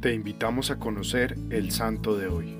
[0.00, 2.56] te invitamos a conocer el santo de hoy.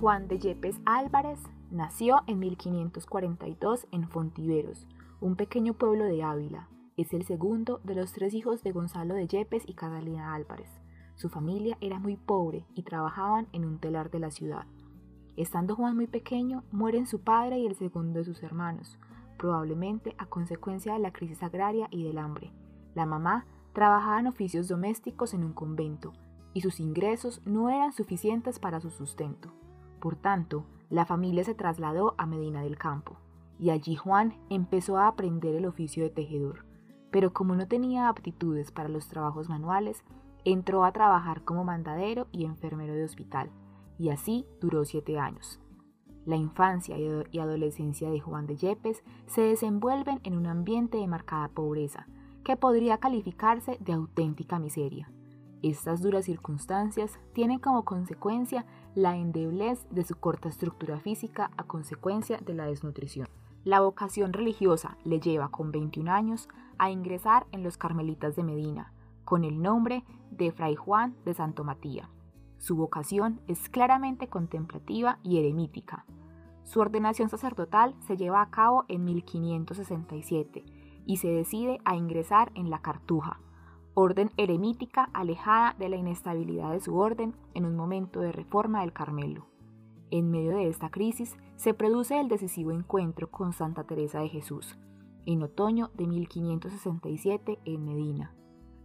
[0.00, 1.38] Juan de Yepes Álvarez
[1.70, 4.86] nació en 1542 en Fontiveros,
[5.20, 6.68] un pequeño pueblo de Ávila.
[6.96, 10.70] Es el segundo de los tres hijos de Gonzalo de Yepes y Catalina Álvarez.
[11.14, 14.64] Su familia era muy pobre y trabajaban en un telar de la ciudad.
[15.36, 18.98] Estando Juan muy pequeño, mueren su padre y el segundo de sus hermanos,
[19.36, 22.50] probablemente a consecuencia de la crisis agraria y del hambre.
[22.94, 23.44] La mamá
[23.74, 26.14] trabajaba en oficios domésticos en un convento
[26.54, 29.52] y sus ingresos no eran suficientes para su sustento.
[30.00, 33.18] Por tanto, la familia se trasladó a Medina del Campo
[33.58, 36.64] y allí Juan empezó a aprender el oficio de tejedor.
[37.10, 40.04] Pero como no tenía aptitudes para los trabajos manuales,
[40.44, 43.50] entró a trabajar como mandadero y enfermero de hospital,
[43.98, 45.60] y así duró siete años.
[46.26, 51.48] La infancia y adolescencia de Juan de Yepes se desenvuelven en un ambiente de marcada
[51.48, 52.08] pobreza,
[52.44, 55.10] que podría calificarse de auténtica miseria.
[55.62, 62.38] Estas duras circunstancias tienen como consecuencia la endeblez de su corta estructura física a consecuencia
[62.38, 63.28] de la desnutrición.
[63.64, 68.92] La vocación religiosa le lleva con 21 años a ingresar en los Carmelitas de Medina,
[69.24, 72.10] con el nombre de Fray Juan de Santo Matías.
[72.58, 76.04] Su vocación es claramente contemplativa y eremítica.
[76.62, 80.73] Su ordenación sacerdotal se lleva a cabo en 1567
[81.06, 83.40] y se decide a ingresar en la Cartuja,
[83.94, 88.92] orden eremítica alejada de la inestabilidad de su orden en un momento de reforma del
[88.92, 89.46] Carmelo.
[90.10, 94.78] En medio de esta crisis se produce el decisivo encuentro con Santa Teresa de Jesús,
[95.26, 98.34] en otoño de 1567 en Medina.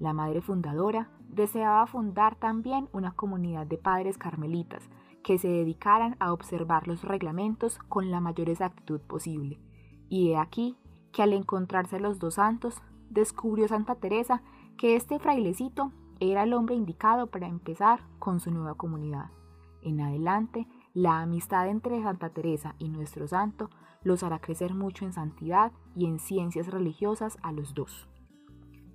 [0.00, 4.88] La madre fundadora deseaba fundar también una comunidad de padres carmelitas
[5.22, 9.60] que se dedicaran a observar los reglamentos con la mayor exactitud posible.
[10.08, 10.76] Y he aquí
[11.14, 14.42] que al encontrarse los dos santos, descubrió Santa Teresa
[14.76, 19.30] que este frailecito era el hombre indicado para empezar con su nueva comunidad.
[19.80, 23.70] En adelante, la amistad entre Santa Teresa y nuestro santo
[24.02, 28.08] los hará crecer mucho en santidad y en ciencias religiosas a los dos.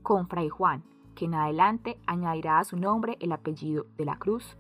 [0.03, 0.84] Con Fray Juan,
[1.16, 4.57] que en adelante añadirá a su nombre el apellido de la Cruz,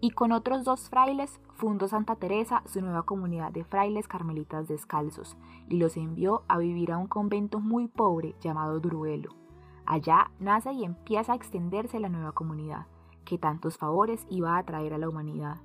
[0.00, 5.36] y con otros dos frailes fundó Santa Teresa su nueva comunidad de frailes carmelitas descalzos
[5.68, 9.34] y los envió a vivir a un convento muy pobre llamado Duruelo.
[9.84, 12.86] Allá nace y empieza a extenderse la nueva comunidad,
[13.24, 15.58] que tantos favores iba a traer a la humanidad.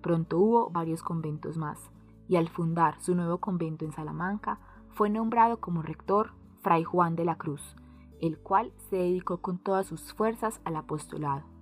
[0.00, 1.90] Pronto hubo varios conventos más,
[2.28, 4.58] y al fundar su nuevo convento en Salamanca,
[4.90, 6.32] fue nombrado como rector
[6.62, 7.76] Fray Juan de la Cruz,
[8.20, 11.55] el cual se dedicó con todas sus fuerzas al apostolado.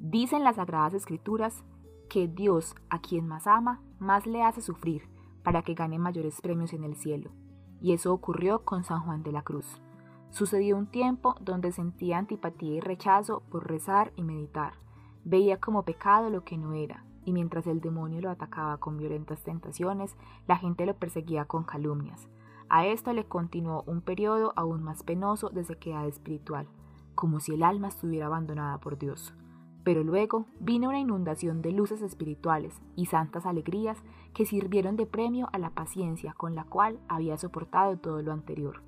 [0.00, 1.64] Dicen las Sagradas Escrituras
[2.08, 5.08] que Dios a quien más ama, más le hace sufrir
[5.42, 7.30] para que gane mayores premios en el cielo.
[7.80, 9.80] Y eso ocurrió con San Juan de la Cruz.
[10.30, 14.74] Sucedió un tiempo donde sentía antipatía y rechazo por rezar y meditar.
[15.24, 19.42] Veía como pecado lo que no era, y mientras el demonio lo atacaba con violentas
[19.42, 20.16] tentaciones,
[20.46, 22.28] la gente lo perseguía con calumnias.
[22.68, 26.68] A esto le continuó un periodo aún más penoso de sequedad espiritual,
[27.14, 29.34] como si el alma estuviera abandonada por Dios.
[29.84, 34.02] Pero luego vino una inundación de luces espirituales y santas alegrías
[34.34, 38.82] que sirvieron de premio a la paciencia con la cual había soportado todo lo anterior.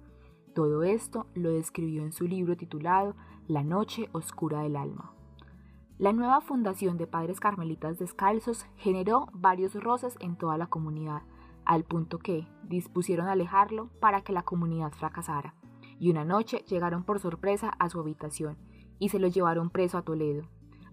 [0.55, 3.15] Todo esto lo describió en su libro titulado
[3.47, 5.13] La noche oscura del alma.
[6.01, 11.23] La nueva fundación de Padres Carmelitas Descalzos generó varios roces en toda la comunidad,
[11.67, 15.55] al punto que dispusieron alejarlo para que la comunidad fracasara,
[15.99, 18.57] y una noche llegaron por sorpresa a su habitación
[18.99, 20.45] y se lo llevaron preso a Toledo,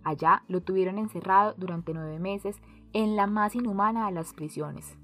[0.08, 2.62] Allá lo tuvieron encerrado durante nueve meses
[2.94, 4.98] en la más inhumana de las prisiones.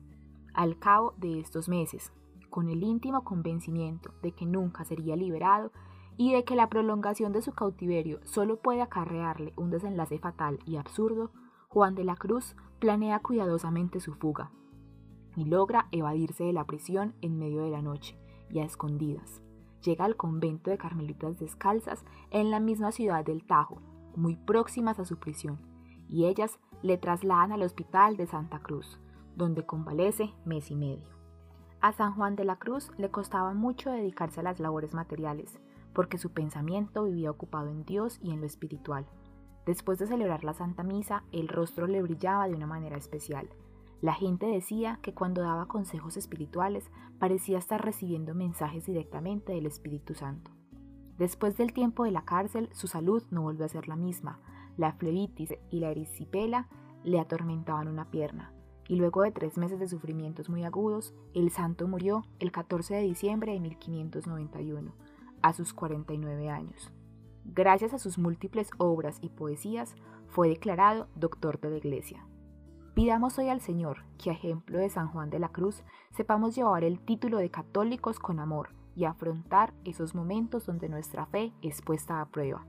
[0.53, 2.13] Al cabo de estos meses,
[2.49, 5.73] con el íntimo convencimiento de que nunca sería liberado
[6.15, 10.77] y de que la prolongación de su cautiverio solo puede acarrearle un desenlace fatal y
[10.77, 11.31] absurdo,
[11.67, 14.51] Juan de la Cruz planea cuidadosamente su fuga
[15.35, 18.17] y logra evadirse de la prisión en medio de la noche
[18.49, 19.41] y a escondidas.
[19.81, 23.81] Llega al convento de Carmelitas Descalzas en la misma ciudad del Tajo,
[24.15, 25.59] muy próximas a su prisión,
[26.09, 28.99] y ellas le trasladan al hospital de Santa Cruz,
[29.35, 31.07] donde convalece mes y medio.
[31.81, 35.59] A San Juan de la Cruz le costaba mucho dedicarse a las labores materiales,
[35.93, 39.05] porque su pensamiento vivía ocupado en Dios y en lo espiritual.
[39.65, 43.49] Después de celebrar la Santa Misa, el rostro le brillaba de una manera especial.
[44.01, 46.89] La gente decía que cuando daba consejos espirituales
[47.19, 50.51] parecía estar recibiendo mensajes directamente del Espíritu Santo.
[51.23, 54.41] Después del tiempo de la cárcel, su salud no volvió a ser la misma.
[54.75, 56.67] La flebitis y la erisipela
[57.05, 58.51] le atormentaban una pierna.
[58.89, 63.03] Y luego de tres meses de sufrimientos muy agudos, el santo murió el 14 de
[63.03, 64.93] diciembre de 1591,
[65.41, 66.91] a sus 49 años.
[67.45, 69.95] Gracias a sus múltiples obras y poesías,
[70.27, 72.27] fue declarado doctor de la Iglesia.
[72.95, 76.83] Pidamos hoy al Señor que, a ejemplo de San Juan de la Cruz, sepamos llevar
[76.83, 82.21] el título de católicos con amor y afrontar esos momentos donde nuestra fe es puesta
[82.21, 82.65] a prueba.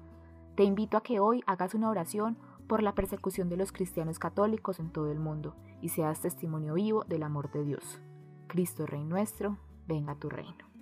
[0.56, 2.36] Te invito a que hoy hagas una oración
[2.66, 7.04] por la persecución de los cristianos católicos en todo el mundo y seas testimonio vivo
[7.04, 8.00] del amor de Dios.
[8.46, 10.73] Cristo Rey nuestro, venga tu reino.